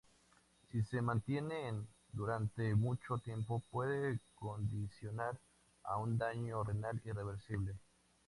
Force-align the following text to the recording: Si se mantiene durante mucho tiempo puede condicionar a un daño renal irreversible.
Si 0.71 0.81
se 0.81 0.99
mantiene 0.99 1.79
durante 2.11 2.73
mucho 2.73 3.19
tiempo 3.19 3.61
puede 3.69 4.19
condicionar 4.33 5.37
a 5.83 5.97
un 5.97 6.17
daño 6.17 6.63
renal 6.63 6.99
irreversible. 7.05 7.75